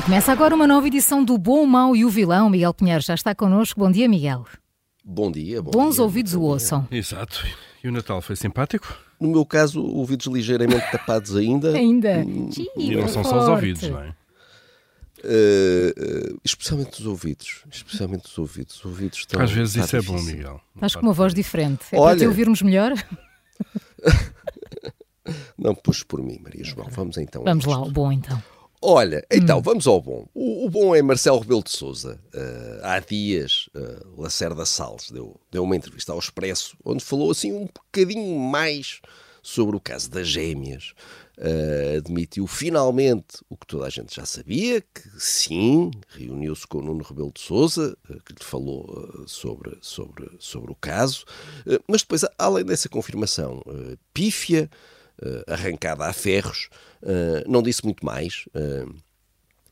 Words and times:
E 0.00 0.02
começa 0.02 0.32
agora 0.32 0.54
uma 0.54 0.66
nova 0.66 0.86
edição 0.86 1.22
do 1.22 1.36
Bom, 1.36 1.62
o 1.62 1.66
Mau 1.66 1.94
e 1.94 2.06
o 2.06 2.08
Vilão. 2.08 2.48
Miguel 2.48 2.72
Pinheiro 2.72 3.02
já 3.02 3.12
está 3.12 3.34
connosco. 3.34 3.78
Bom 3.78 3.92
dia, 3.92 4.08
Miguel. 4.08 4.46
Bom 5.04 5.30
dia. 5.30 5.60
Bom 5.60 5.70
Bons 5.70 5.96
dia, 5.96 6.02
ouvidos 6.02 6.32
o 6.32 6.40
ouçam. 6.40 6.88
Exato. 6.90 7.46
E 7.84 7.88
o 7.88 7.92
Natal 7.92 8.22
foi 8.22 8.34
simpático? 8.34 8.96
No 9.20 9.28
meu 9.28 9.44
caso, 9.44 9.84
ouvidos 9.84 10.24
ligeiramente 10.24 10.82
tapados 10.90 11.36
ainda. 11.36 11.76
Ainda. 11.76 12.24
E 12.78 12.96
não 12.96 13.08
são 13.08 13.22
só 13.22 13.42
os 13.42 13.48
ouvidos, 13.50 13.82
não 13.90 14.00
é? 14.00 14.14
Uh, 15.22 16.32
uh, 16.32 16.40
especialmente 16.42 16.98
os 16.98 17.06
ouvidos. 17.06 17.62
Especialmente 17.70 18.24
os 18.24 18.38
ouvidos. 18.38 18.76
Os 18.76 18.84
ouvidos 18.86 19.18
estão, 19.18 19.42
Às 19.42 19.52
vezes 19.52 19.84
isso 19.84 19.96
é 19.96 20.00
bom, 20.00 20.18
Miguel. 20.22 20.62
Estás 20.76 20.94
com 20.94 21.02
uma 21.02 21.12
voz 21.12 21.34
diferente. 21.34 21.84
É 21.92 21.98
Olha- 21.98 22.16
para 22.16 22.20
te 22.20 22.26
ouvirmos 22.26 22.62
melhor? 22.62 22.94
Não 25.58 25.74
puxes 25.74 26.04
por 26.04 26.22
mim, 26.22 26.38
Maria 26.42 26.64
João. 26.64 26.88
Vamos 26.90 27.18
então. 27.18 27.44
Vamos 27.44 27.66
lá, 27.66 27.82
o 27.82 27.90
bom 27.90 28.10
então. 28.10 28.42
Olha, 28.82 29.24
então, 29.30 29.60
vamos 29.60 29.86
ao 29.86 30.00
bom. 30.00 30.26
O, 30.34 30.66
o 30.66 30.70
bom 30.70 30.94
é 30.94 31.02
Marcelo 31.02 31.38
Rebelo 31.38 31.62
de 31.62 31.70
Souza. 31.70 32.18
há 32.82 32.98
dias, 33.00 33.68
uh, 33.74 34.20
Lacerda 34.20 34.64
Salles 34.64 35.10
deu, 35.10 35.38
deu 35.50 35.62
uma 35.64 35.76
entrevista 35.76 36.12
ao 36.12 36.18
Expresso, 36.18 36.76
onde 36.84 37.04
falou 37.04 37.30
assim 37.30 37.52
um 37.52 37.66
bocadinho 37.66 38.38
mais 38.38 39.00
sobre 39.42 39.76
o 39.76 39.80
caso 39.80 40.10
das 40.10 40.26
gêmeas. 40.26 40.94
Uh, 41.38 41.96
admitiu 41.96 42.46
finalmente 42.46 43.38
o 43.48 43.56
que 43.56 43.66
toda 43.66 43.86
a 43.86 43.90
gente 43.90 44.14
já 44.14 44.26
sabia, 44.26 44.82
que 44.82 45.08
sim, 45.18 45.90
reuniu-se 46.08 46.66
com 46.66 46.78
o 46.78 46.82
Nuno 46.82 47.02
Rebelo 47.02 47.32
de 47.32 47.40
Souza, 47.40 47.96
uh, 48.10 48.22
que 48.22 48.34
lhe 48.34 48.44
falou 48.44 48.84
uh, 48.84 49.26
sobre, 49.26 49.78
sobre, 49.80 50.30
sobre 50.38 50.70
o 50.70 50.74
caso, 50.74 51.24
Uh, 51.66 51.82
mas 51.88 52.02
depois, 52.02 52.24
além 52.38 52.64
dessa 52.64 52.88
confirmação 52.88 53.62
uh, 53.66 53.96
pífia, 54.12 54.70
uh, 54.72 54.99
arrancada 55.46 56.06
a 56.06 56.12
ferros, 56.12 56.68
uh, 57.02 57.50
não 57.50 57.62
disse 57.62 57.84
muito 57.84 58.04
mais. 58.04 58.44
uh, 58.54 58.94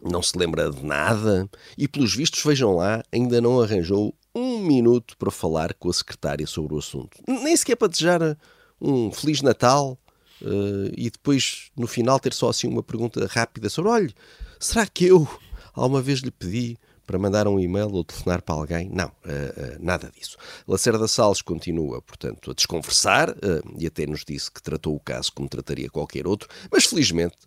não 0.00 0.22
se 0.22 0.38
lembra 0.38 0.70
de 0.70 0.84
nada 0.84 1.50
e, 1.76 1.88
pelos 1.88 2.14
vistos, 2.14 2.42
vejam 2.44 2.76
lá, 2.76 3.02
ainda 3.10 3.40
não 3.40 3.60
arranjou 3.60 4.14
um 4.32 4.60
minuto 4.60 5.16
para 5.16 5.30
falar 5.30 5.74
com 5.74 5.90
a 5.90 5.92
secretária 5.92 6.46
sobre 6.46 6.74
o 6.74 6.78
assunto. 6.78 7.18
Nem 7.26 7.56
sequer 7.56 7.74
para 7.74 7.88
desejar 7.88 8.38
um 8.80 9.10
Feliz 9.10 9.42
Natal 9.42 9.98
eh, 10.42 10.92
e 10.96 11.10
depois, 11.10 11.70
no 11.76 11.86
final, 11.86 12.20
ter 12.20 12.32
só 12.32 12.48
assim 12.48 12.68
uma 12.68 12.82
pergunta 12.82 13.26
rápida 13.26 13.68
sobre: 13.68 13.90
olha, 13.90 14.14
será 14.58 14.86
que 14.86 15.06
eu 15.06 15.28
alguma 15.74 16.00
vez 16.00 16.20
lhe 16.20 16.30
pedi 16.30 16.76
para 17.08 17.18
mandar 17.18 17.48
um 17.48 17.58
e-mail 17.58 17.90
ou 17.90 18.04
telefonar 18.04 18.42
para 18.42 18.54
alguém? 18.54 18.90
Não, 18.92 19.10
eh, 19.24 19.54
eh, 19.56 19.76
nada 19.80 20.12
disso. 20.14 20.36
Lacerda 20.66 21.08
Salles 21.08 21.40
continua, 21.40 22.02
portanto, 22.02 22.50
a 22.50 22.54
desconversar 22.54 23.30
eh, 23.30 23.62
e 23.78 23.86
até 23.86 24.04
nos 24.06 24.26
disse 24.26 24.52
que 24.52 24.62
tratou 24.62 24.94
o 24.94 25.00
caso 25.00 25.32
como 25.32 25.48
trataria 25.48 25.88
qualquer 25.88 26.26
outro, 26.26 26.48
mas 26.70 26.84
felizmente 26.84 27.38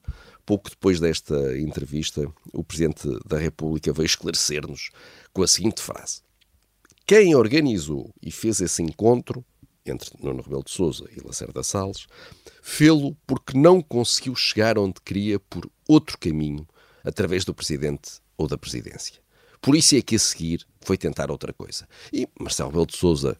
Pouco 0.43 0.71
depois 0.71 0.99
desta 0.99 1.55
entrevista, 1.55 2.27
o 2.51 2.63
Presidente 2.63 3.07
da 3.27 3.37
República 3.37 3.93
veio 3.93 4.07
esclarecer-nos 4.07 4.89
com 5.31 5.43
a 5.43 5.47
seguinte 5.47 5.79
frase: 5.81 6.21
Quem 7.05 7.35
organizou 7.35 8.11
e 8.19 8.31
fez 8.31 8.59
esse 8.59 8.81
encontro 8.81 9.45
entre 9.85 10.09
Nuno 10.19 10.41
Rebelo 10.41 10.63
de 10.63 10.71
Sousa 10.71 11.05
e 11.15 11.25
Lacerda 11.25 11.61
Salles 11.61 12.07
fê-lo 12.61 13.15
porque 13.27 13.55
não 13.55 13.83
conseguiu 13.83 14.35
chegar 14.35 14.79
onde 14.79 14.99
queria 15.05 15.39
por 15.39 15.69
outro 15.87 16.17
caminho, 16.17 16.67
através 17.03 17.45
do 17.45 17.53
Presidente 17.53 18.19
ou 18.35 18.47
da 18.47 18.57
Presidência. 18.57 19.21
Por 19.61 19.75
isso 19.75 19.95
é 19.95 20.01
que 20.01 20.15
a 20.15 20.19
seguir 20.19 20.65
foi 20.81 20.97
tentar 20.97 21.29
outra 21.29 21.53
coisa. 21.53 21.87
E 22.11 22.27
Marcelo 22.39 22.69
Rebelo 22.69 22.87
de 22.87 22.97
Sousa 22.97 23.37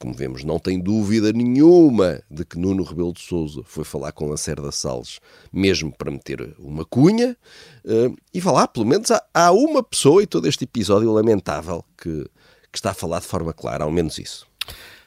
como 0.00 0.14
vemos, 0.14 0.42
não 0.42 0.58
tem 0.58 0.80
dúvida 0.80 1.30
nenhuma 1.30 2.22
de 2.30 2.42
que 2.42 2.58
Nuno 2.58 2.82
Rebelo 2.82 3.12
de 3.12 3.20
Sousa 3.20 3.60
foi 3.66 3.84
falar 3.84 4.12
com 4.12 4.30
Lacerda 4.30 4.72
Salles, 4.72 5.20
mesmo 5.52 5.94
para 5.94 6.10
meter 6.10 6.54
uma 6.58 6.86
cunha, 6.86 7.36
eh, 7.84 8.10
e 8.32 8.40
vá 8.40 8.50
lá, 8.50 8.66
pelo 8.66 8.86
menos 8.86 9.10
há, 9.10 9.22
há 9.34 9.52
uma 9.52 9.82
pessoa 9.82 10.22
em 10.22 10.26
todo 10.26 10.48
este 10.48 10.64
episódio 10.64 11.12
lamentável 11.12 11.84
que, 11.98 12.24
que 12.72 12.78
está 12.78 12.92
a 12.92 12.94
falar 12.94 13.20
de 13.20 13.26
forma 13.26 13.52
clara, 13.52 13.84
ao 13.84 13.90
menos 13.90 14.18
isso. 14.18 14.46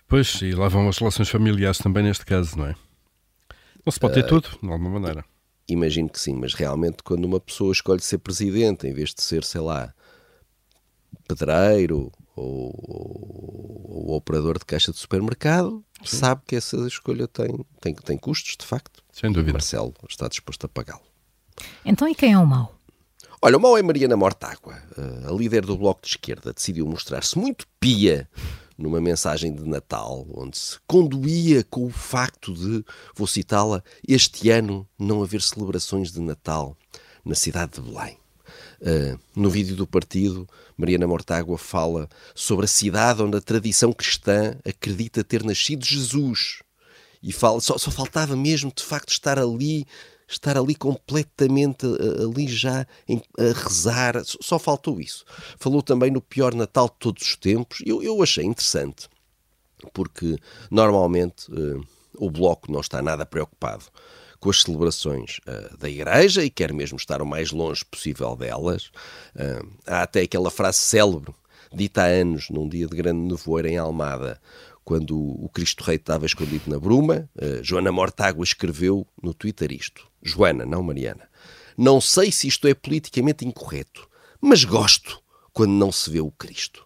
Pois, 0.08 0.40
e 0.44 0.52
lá 0.52 0.68
vão 0.68 0.88
as 0.88 1.00
relações 1.00 1.28
familiares 1.28 1.80
também 1.80 2.04
neste 2.04 2.24
caso, 2.24 2.56
não 2.56 2.68
é? 2.68 2.76
Não 3.84 3.92
se 3.92 4.00
pode 4.00 4.14
ter 4.14 4.28
tudo, 4.28 4.48
de 4.62 4.70
alguma 4.70 4.92
maneira. 5.00 5.26
Imagino 5.68 6.08
que 6.08 6.20
sim, 6.20 6.36
mas 6.36 6.54
realmente 6.54 7.02
quando 7.02 7.26
uma 7.26 7.40
pessoa 7.40 7.72
escolhe 7.72 8.02
ser 8.02 8.20
presidente 8.20 8.86
em 8.86 8.94
vez 8.94 9.12
de 9.12 9.24
ser, 9.24 9.44
sei 9.44 9.62
lá, 9.62 9.92
pedreiro 11.28 12.12
ou, 12.36 12.74
ou- 12.88 14.08
ou 14.10 14.16
operador 14.16 14.58
de 14.60 14.66
caixa 14.66 14.92
de 14.92 14.98
supermercado, 14.98 15.84
sabe 16.04 16.42
que 16.48 16.56
essa 16.56 16.76
escolha 16.88 17.28
tem, 17.28 17.48
tem, 17.80 17.94
tem 17.94 18.18
custos, 18.18 18.58
de 18.58 18.66
facto. 18.66 19.04
Sem 19.12 19.32
dúvida. 19.32 19.54
Marcelo 19.54 19.94
está 20.10 20.28
disposto 20.28 20.66
a 20.66 20.70
pagá-lo. 20.70 21.02
Então 21.86 22.08
e 22.08 22.16
quem 22.16 22.34
é 22.34 22.38
o 22.38 22.46
mau? 22.46 22.76
Olha, 23.42 23.58
o 23.58 23.60
mau 23.60 23.78
é 23.78 23.82
Mariana 23.84 24.16
Mortágua. 24.18 24.76
Eh, 24.98 25.28
A 25.28 25.32
líder 25.32 25.66
do 25.66 25.78
Bloco 25.78 26.02
de 26.02 26.08
Esquerda 26.10 26.54
decidiu 26.54 26.86
mostrar-se 26.88 27.38
muito 27.38 27.68
pia 27.80 28.28
numa 28.78 29.00
mensagem 29.00 29.54
de 29.54 29.64
Natal, 29.68 30.26
onde 30.34 30.58
se 30.58 30.80
conduía 30.88 31.64
com 31.64 31.86
o 31.86 31.90
facto 31.92 32.54
de, 32.54 32.84
vou 33.16 33.28
citá-la, 33.28 33.84
este 34.08 34.50
ano 34.50 34.88
não 34.98 35.22
haver 35.22 35.42
celebrações 35.42 36.12
de 36.12 36.20
Natal 36.20 36.76
na 37.24 37.36
cidade 37.36 37.74
de 37.74 37.82
Belém. 37.82 38.18
Uh, 38.86 39.18
no 39.34 39.50
vídeo 39.50 39.78
do 39.78 39.88
partido, 39.88 40.46
Mariana 40.76 41.08
Mortágua 41.08 41.58
fala 41.58 42.10
sobre 42.36 42.66
a 42.66 42.68
cidade 42.68 43.24
onde 43.24 43.38
a 43.38 43.42
tradição 43.42 43.94
cristã 43.94 44.58
acredita 44.68 45.24
ter 45.24 45.42
nascido 45.42 45.86
Jesus. 45.86 46.62
E 47.22 47.32
fala, 47.32 47.62
só, 47.62 47.78
só 47.78 47.90
faltava 47.90 48.36
mesmo, 48.36 48.74
de 48.76 48.84
facto, 48.84 49.12
estar 49.12 49.40
ali, 49.40 49.88
estar 50.28 50.58
ali 50.58 50.76
completamente, 50.76 51.86
uh, 51.86 52.30
ali 52.30 52.46
já 52.50 52.86
em- 53.08 53.22
a 53.40 53.54
rezar. 53.58 54.22
Só, 54.26 54.38
só 54.42 54.60
faltou 54.60 55.00
isso. 55.00 55.24
Falou 55.58 55.82
também 55.82 56.12
no 56.12 56.20
pior 56.22 56.54
Natal 56.54 56.90
de 56.90 56.96
todos 57.00 57.24
os 57.24 57.38
tempos. 57.38 57.82
Eu, 57.86 58.04
eu 58.04 58.22
achei 58.22 58.44
interessante, 58.44 59.08
porque 59.94 60.36
normalmente 60.70 61.46
eh, 61.52 61.80
o 62.16 62.30
Bloco 62.30 62.72
não 62.72 62.82
está 62.82 63.02
nada 63.02 63.26
preocupado 63.26 63.86
com 64.44 64.50
as 64.50 64.62
celebrações 64.62 65.40
eh, 65.48 65.70
da 65.80 65.90
Igreja 65.90 66.44
e 66.44 66.50
quer 66.50 66.74
mesmo 66.74 66.98
estar 66.98 67.22
o 67.22 67.26
mais 67.26 67.52
longe 67.52 67.86
possível 67.86 68.36
delas. 68.36 68.92
Eh, 69.38 69.62
há 69.88 70.02
até 70.02 70.20
aquela 70.20 70.52
frase 70.52 70.80
célebre, 70.80 71.34
dita 71.72 72.04
há 72.04 72.08
anos, 72.08 72.50
num 72.50 72.68
dia 72.68 72.86
de 72.86 72.94
grande 72.94 73.22
nevoeiro 73.22 73.70
em 73.70 73.78
Almada, 73.78 74.42
quando 74.84 75.18
o 75.18 75.48
Cristo 75.48 75.82
Rei 75.86 75.96
estava 75.96 76.26
escondido 76.26 76.70
na 76.70 76.78
bruma. 76.78 77.30
eh, 77.40 77.62
Joana 77.64 77.90
Mortágua 77.90 78.44
escreveu 78.44 79.08
no 79.24 79.34
Twitter 79.34 79.72
isto. 79.72 80.06
Joana, 80.22 80.66
não 80.66 80.84
Mariana. 80.84 81.30
Não 81.78 82.02
sei 82.02 82.30
se 82.30 82.46
isto 82.46 82.68
é 82.68 82.74
politicamente 82.74 83.48
incorreto, 83.48 84.10
mas 84.42 84.66
gosto 84.66 85.24
quando 85.54 85.72
não 85.72 85.90
se 85.90 86.10
vê 86.10 86.20
o 86.20 86.32
Cristo. 86.32 86.86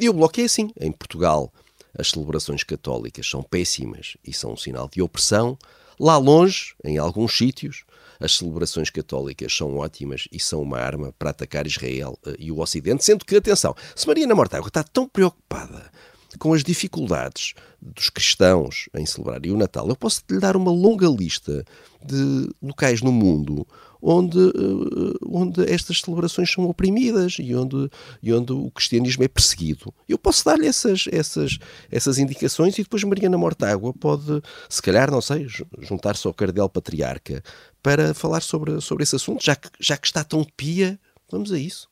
E 0.00 0.08
o 0.08 0.12
Bloco 0.12 0.40
é 0.40 0.44
assim. 0.44 0.70
Em 0.80 0.90
Portugal, 0.90 1.52
as 1.96 2.10
celebrações 2.10 2.64
católicas 2.64 3.28
são 3.28 3.42
péssimas 3.42 4.16
e 4.24 4.32
são 4.32 4.54
um 4.54 4.56
sinal 4.56 4.88
de 4.88 5.00
opressão. 5.00 5.56
Lá 5.98 6.16
longe, 6.16 6.74
em 6.84 6.98
alguns 6.98 7.36
sítios, 7.36 7.84
as 8.20 8.36
celebrações 8.36 8.90
católicas 8.90 9.52
são 9.52 9.76
ótimas 9.76 10.28
e 10.30 10.38
são 10.38 10.62
uma 10.62 10.78
arma 10.78 11.12
para 11.18 11.30
atacar 11.30 11.66
Israel 11.66 12.18
eh, 12.24 12.36
e 12.38 12.52
o 12.52 12.60
Ocidente. 12.60 13.04
Sendo 13.04 13.24
que, 13.24 13.36
atenção, 13.36 13.74
se 13.96 14.06
Mariana 14.06 14.34
Mortágua 14.34 14.68
está 14.68 14.82
tão 14.82 15.08
preocupada 15.08 15.90
com 16.38 16.52
as 16.54 16.62
dificuldades 16.62 17.54
dos 17.80 18.08
cristãos 18.10 18.88
em 18.94 19.04
celebrarem 19.04 19.50
o 19.52 19.56
Natal, 19.56 19.88
eu 19.88 19.96
posso 19.96 20.22
lhe 20.30 20.38
dar 20.38 20.56
uma 20.56 20.70
longa 20.70 21.06
lista 21.08 21.64
de 22.04 22.48
locais 22.62 23.02
no 23.02 23.10
mundo 23.12 23.66
onde, 24.00 24.38
eh, 24.38 25.18
onde 25.26 25.62
estas 25.72 26.00
celebrações 26.00 26.50
são 26.50 26.64
oprimidas 26.64 27.36
e 27.38 27.54
onde, 27.54 27.88
e 28.20 28.32
onde 28.32 28.52
o 28.52 28.70
cristianismo 28.70 29.22
é 29.22 29.28
perseguido. 29.28 29.94
Eu 30.08 30.18
posso 30.18 30.44
dar-lhe 30.44 30.66
essas, 30.66 31.04
essas, 31.12 31.58
essas 31.90 32.18
indicações 32.18 32.76
e 32.78 32.82
depois 32.82 33.04
Mariana 33.04 33.38
Mortágua 33.38 33.92
pode, 33.92 34.42
se 34.68 34.82
calhar, 34.82 35.10
não 35.10 35.20
sei, 35.20 35.46
ju- 35.46 35.66
juntar-se 35.80 36.26
ao 36.26 36.34
cardeal 36.34 36.68
patriarca 36.68 37.42
para 37.80 38.12
falar 38.12 38.42
sobre, 38.42 38.80
sobre 38.80 39.04
esse 39.04 39.14
assunto, 39.14 39.44
já 39.44 39.54
que, 39.54 39.68
já 39.78 39.96
que 39.96 40.06
está 40.06 40.24
tão 40.24 40.44
pia, 40.56 40.98
vamos 41.30 41.52
a 41.52 41.58
isso. 41.58 41.88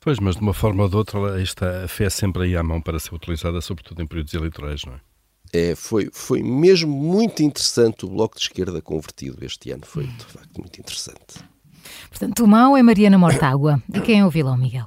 Pois, 0.00 0.18
mas 0.18 0.36
de 0.36 0.42
uma 0.42 0.54
forma 0.54 0.84
ou 0.84 0.88
de 0.88 0.96
outra, 0.96 1.40
esta, 1.40 1.84
a 1.84 1.88
fé 1.88 2.04
é 2.04 2.10
sempre 2.10 2.44
aí 2.44 2.56
à 2.56 2.62
mão 2.62 2.80
para 2.80 2.98
ser 2.98 3.14
utilizada, 3.14 3.60
sobretudo 3.60 4.02
em 4.02 4.06
períodos 4.06 4.34
eleitorais, 4.34 4.84
não 4.84 4.94
é? 4.94 5.00
É, 5.52 5.74
foi, 5.74 6.10
foi 6.12 6.42
mesmo 6.42 6.92
muito 6.92 7.42
interessante 7.42 8.04
o 8.04 8.08
Bloco 8.08 8.36
de 8.36 8.42
Esquerda 8.42 8.82
convertido 8.82 9.44
este 9.44 9.70
ano. 9.70 9.82
Foi, 9.86 10.06
de 10.06 10.24
facto, 10.24 10.58
muito 10.58 10.78
interessante. 10.78 11.42
Portanto, 12.10 12.44
o 12.44 12.48
mau 12.48 12.76
é 12.76 12.82
Mariana 12.82 13.18
Mortágua. 13.18 13.82
E 13.92 14.00
quem 14.00 14.20
é 14.20 14.26
o 14.26 14.30
vilão, 14.30 14.56
Miguel? 14.56 14.86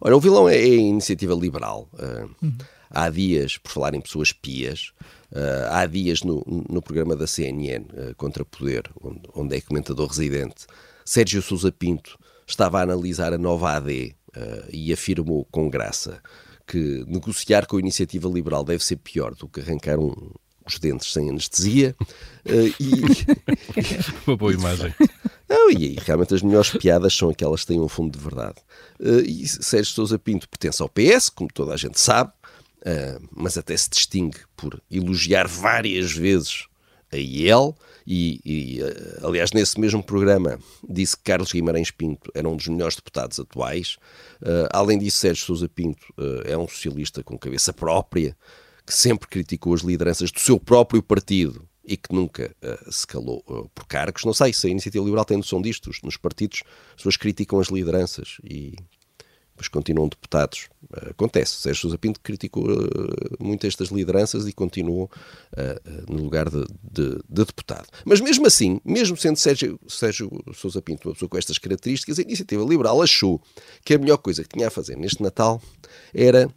Olha, 0.00 0.16
o 0.16 0.20
vilão 0.20 0.48
é 0.48 0.54
a 0.54 0.66
iniciativa 0.66 1.34
liberal. 1.34 1.88
Uh, 1.94 2.30
uhum. 2.42 2.58
Há 2.88 3.08
dias, 3.10 3.58
por 3.58 3.72
falar 3.72 3.94
em 3.94 4.00
pessoas 4.00 4.32
pias, 4.32 4.92
uh, 5.32 5.72
há 5.72 5.86
dias 5.86 6.22
no, 6.22 6.44
no 6.68 6.80
programa 6.80 7.16
da 7.16 7.26
CNN, 7.26 7.84
uh, 7.84 8.14
Contra 8.16 8.44
Poder, 8.44 8.84
onde, 9.02 9.20
onde, 9.34 9.56
é 9.56 9.60
comentador 9.60 10.06
residente, 10.06 10.66
Sérgio 11.04 11.42
Sousa 11.42 11.72
Pinto 11.72 12.16
estava 12.46 12.78
a 12.78 12.82
analisar 12.82 13.32
a 13.32 13.38
nova 13.38 13.72
AD 13.72 14.15
e 14.72 14.92
afirmou 14.92 15.46
com 15.50 15.68
graça 15.68 16.20
que 16.66 17.04
negociar 17.06 17.66
com 17.66 17.76
a 17.76 17.80
iniciativa 17.80 18.28
liberal 18.28 18.64
deve 18.64 18.84
ser 18.84 18.96
pior 18.96 19.34
do 19.34 19.48
que 19.48 19.60
arrancar 19.60 19.98
um, 19.98 20.32
os 20.66 20.78
dentes 20.78 21.12
sem 21.12 21.30
anestesia. 21.30 21.94
Uh, 22.44 22.74
e... 22.80 24.26
Uma 24.26 24.36
boa 24.36 24.52
imagem. 24.52 24.92
Não, 25.48 25.70
e 25.70 25.76
aí, 25.76 25.96
realmente 26.04 26.34
as 26.34 26.42
melhores 26.42 26.70
piadas 26.70 27.14
são 27.14 27.30
aquelas 27.30 27.60
que 27.60 27.68
têm 27.68 27.80
um 27.80 27.88
fundo 27.88 28.18
de 28.18 28.22
verdade. 28.22 28.56
Uh, 28.98 29.20
e 29.20 29.46
Sérgio 29.46 29.92
Sousa 29.92 30.18
Pinto 30.18 30.48
pertence 30.48 30.82
ao 30.82 30.88
PS, 30.88 31.28
como 31.28 31.48
toda 31.52 31.72
a 31.72 31.76
gente 31.76 32.00
sabe, 32.00 32.32
uh, 32.80 33.28
mas 33.30 33.56
até 33.56 33.76
se 33.76 33.88
distingue 33.88 34.40
por 34.56 34.82
elogiar 34.90 35.46
várias 35.46 36.12
vezes 36.12 36.66
a 37.12 37.16
IEL. 37.16 37.76
E, 38.06 38.40
e, 38.44 38.78
aliás, 39.22 39.50
nesse 39.52 39.80
mesmo 39.80 40.02
programa 40.02 40.60
disse 40.88 41.16
que 41.16 41.24
Carlos 41.24 41.52
Guimarães 41.52 41.90
Pinto 41.90 42.30
era 42.34 42.48
um 42.48 42.56
dos 42.56 42.68
melhores 42.68 42.94
deputados 42.94 43.40
atuais. 43.40 43.96
Uh, 44.40 44.68
além 44.70 44.98
disso, 44.98 45.18
Sérgio 45.18 45.44
Sousa 45.44 45.68
Pinto 45.68 46.06
uh, 46.16 46.42
é 46.44 46.56
um 46.56 46.68
socialista 46.68 47.22
com 47.24 47.36
cabeça 47.36 47.72
própria, 47.72 48.36
que 48.86 48.94
sempre 48.94 49.26
criticou 49.26 49.74
as 49.74 49.80
lideranças 49.80 50.30
do 50.30 50.38
seu 50.38 50.60
próprio 50.60 51.02
partido 51.02 51.68
e 51.84 51.96
que 51.96 52.12
nunca 52.12 52.54
uh, 52.62 52.92
se 52.92 53.06
calou 53.06 53.42
uh, 53.46 53.68
por 53.74 53.86
cargos. 53.86 54.24
Não 54.24 54.34
sei 54.34 54.52
se 54.52 54.66
a 54.66 54.70
Iniciativa 54.70 55.04
Liberal 55.04 55.24
tem 55.24 55.36
noção 55.36 55.62
disto. 55.62 55.90
Nos 56.02 56.16
partidos, 56.16 56.62
as 56.90 56.96
pessoas 56.96 57.16
criticam 57.16 57.58
as 57.58 57.68
lideranças 57.68 58.38
e 58.44 58.74
depois 59.56 59.68
continuam 59.68 60.08
deputados. 60.08 60.68
Uh, 60.84 61.10
acontece. 61.10 61.54
Sérgio 61.54 61.82
Sousa 61.82 61.98
Pinto 61.98 62.20
criticou 62.20 62.64
muito 63.40 63.66
estas 63.66 63.88
lideranças 63.88 64.46
e 64.46 64.52
continuou 64.52 65.10
no 66.08 66.22
lugar 66.22 66.48
de, 66.48 66.64
de, 66.82 67.16
de, 67.28 67.44
deputado. 67.44 67.86
Mas 68.04 68.20
mesmo 68.20 68.46
assim, 68.46 68.80
mesmo 68.84 69.16
sendo 69.16 69.36
Sérgio, 69.36 69.80
Sérgio 69.88 70.30
Sousa 70.54 70.82
Pinto 70.82 71.08
uma 71.08 71.14
pessoa 71.14 71.28
com 71.28 71.38
estas 71.38 71.58
características, 71.58 72.18
a 72.18 72.22
Iniciativa 72.22 72.62
Liberal 72.64 73.00
achou 73.02 73.40
que 73.84 73.94
a 73.94 73.98
melhor 73.98 74.18
coisa 74.18 74.42
que 74.42 74.50
tinha 74.50 74.68
a 74.68 74.70
fazer 74.70 74.96
neste 74.96 75.22
Natal 75.22 75.60
era 76.14 76.48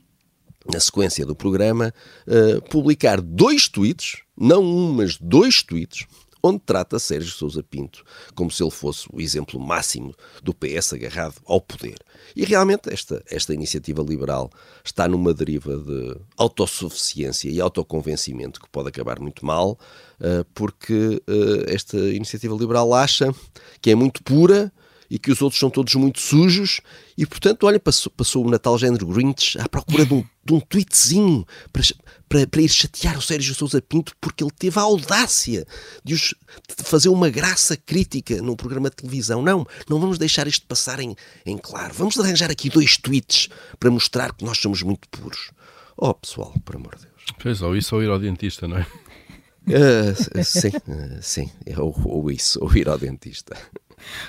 na 0.72 0.80
sequência 0.80 1.26
do 1.26 1.36
programa, 1.36 1.94
uh, 2.28 2.62
publicar 2.70 3.22
dois 3.22 3.68
tweets, 3.68 4.22
não 4.38 4.64
um, 4.64 4.94
mas 4.94 5.18
dois 5.18 5.64
tweets, 5.64 6.06
onde 6.42 6.60
trata 6.60 7.00
Sérgio 7.00 7.32
Sousa 7.32 7.64
Pinto 7.64 8.04
como 8.36 8.50
se 8.50 8.64
ele 8.64 8.72
fosse 8.72 9.08
o 9.12 9.20
exemplo 9.20 9.60
máximo 9.60 10.14
do 10.42 10.54
PS 10.54 10.94
agarrado 10.94 11.36
ao 11.46 11.60
poder. 11.60 11.98
E 12.36 12.46
realmente 12.46 12.92
esta, 12.92 13.24
esta 13.30 13.54
iniciativa 13.54 14.02
liberal 14.02 14.50
está 14.84 15.08
numa 15.08 15.34
deriva 15.34 15.78
de 15.78 16.16
autossuficiência 16.38 17.50
e 17.50 17.60
autoconvencimento 17.60 18.60
que 18.60 18.70
pode 18.70 18.90
acabar 18.90 19.20
muito 19.20 19.46
mal, 19.46 19.78
uh, 20.20 20.46
porque 20.54 21.22
uh, 21.28 21.64
esta 21.68 21.98
iniciativa 21.98 22.56
liberal 22.56 22.94
acha 22.94 23.34
que 23.82 23.92
é 23.92 23.96
muito 23.96 24.24
pura 24.24 24.72
e 25.10 25.18
que 25.18 25.32
os 25.32 25.42
outros 25.42 25.60
são 25.60 25.70
todos 25.70 25.94
muito 25.96 26.20
sujos 26.20 26.82
e, 27.18 27.26
portanto, 27.26 27.64
olha, 27.66 27.80
passou, 27.80 28.12
passou 28.16 28.46
o 28.46 28.50
Natal 28.50 28.78
género 28.78 29.08
Grinch 29.08 29.58
à 29.60 29.68
procura 29.68 30.06
de 30.06 30.14
um, 30.14 30.24
de 30.46 30.54
um 30.54 30.60
tweetzinho 30.60 31.46
para, 31.74 31.84
para, 32.28 32.48
para 32.48 32.62
ir 32.62 32.70
chatear 32.70 33.18
o 33.18 33.22
Sérgio 33.22 33.56
Sousa 33.56 33.82
Pinto 33.82 34.14
porque 34.22 34.44
ele 34.44 34.52
teve 34.52 34.78
a 34.80 34.84
audácia 34.84 35.66
de, 36.04 36.14
os, 36.14 36.36
de 36.68 36.84
fazer 36.84 37.10
uma 37.10 37.30
graça 37.30 37.76
crítica 37.76 38.42
num 38.42 38.56
programa 38.56 38.90
de 38.90 38.98
televisão. 38.98 39.42
Não, 39.42 39.66
não 39.90 40.00
vamos 40.00 40.18
deixar 40.18 40.48
isto 40.48 40.66
passar 40.68 41.00
em, 41.00 41.16
em 41.46 41.58
claro. 41.58 41.94
Vamos 41.94 42.20
arranjar 42.20 42.52
aqui 42.52 42.70
dois 42.70 42.98
tweets 42.98 43.50
para 43.80 43.90
mostrar 43.90 44.34
que 44.34 44.46
nós 44.46 44.58
somos 44.60 44.84
muito 44.84 45.10
puros. 45.10 45.52
Oh, 45.98 46.14
pessoal, 46.14 46.54
por 46.64 46.76
amor 46.76 46.96
de 46.96 47.02
Deus. 47.02 47.10
Pois, 47.42 47.62
ou 47.62 47.76
isso 47.76 47.96
ou 47.96 48.04
ir 48.04 48.10
ao 48.10 48.20
dentista, 48.20 48.68
não 48.68 48.78
é? 48.78 48.88
Uh, 49.68 50.44
sim, 50.44 50.70
uh, 50.70 51.22
sim, 51.22 51.52
ou, 51.78 51.94
ou 52.06 52.32
isso, 52.32 52.58
ou 52.64 52.76
ir 52.76 52.88
ao 52.88 52.98
dentista. 52.98 53.56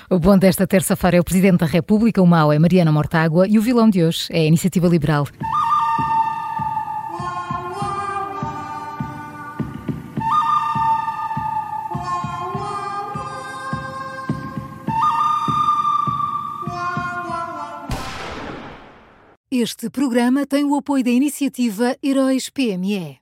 O 0.09 0.19
bom 0.19 0.37
desta 0.37 0.65
terça-feira 0.67 1.17
é 1.17 1.19
o 1.19 1.23
Presidente 1.23 1.59
da 1.59 1.65
República, 1.65 2.21
o 2.21 2.27
mau 2.27 2.51
é 2.51 2.59
Mariana 2.59 2.91
Mortágua 2.91 3.47
e 3.47 3.57
o 3.57 3.61
vilão 3.61 3.89
de 3.89 4.03
hoje 4.03 4.27
é 4.29 4.41
a 4.41 4.45
Iniciativa 4.45 4.87
Liberal. 4.87 5.27
Este 19.53 19.89
programa 19.89 20.47
tem 20.47 20.63
o 20.63 20.75
apoio 20.75 21.03
da 21.03 21.11
iniciativa 21.11 21.95
Heróis 22.01 22.49
PME. 22.49 23.19